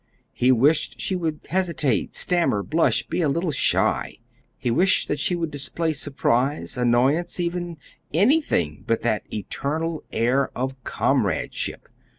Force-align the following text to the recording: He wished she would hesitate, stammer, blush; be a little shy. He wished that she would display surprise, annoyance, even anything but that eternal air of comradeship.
He 0.33 0.51
wished 0.51 0.99
she 0.99 1.15
would 1.15 1.41
hesitate, 1.47 2.15
stammer, 2.15 2.63
blush; 2.63 3.03
be 3.07 3.21
a 3.21 3.29
little 3.29 3.51
shy. 3.51 4.17
He 4.57 4.71
wished 4.71 5.07
that 5.07 5.19
she 5.19 5.35
would 5.35 5.51
display 5.51 5.93
surprise, 5.93 6.75
annoyance, 6.75 7.39
even 7.39 7.77
anything 8.11 8.83
but 8.87 9.03
that 9.03 9.31
eternal 9.31 10.03
air 10.11 10.49
of 10.57 10.75
comradeship. 10.83 11.87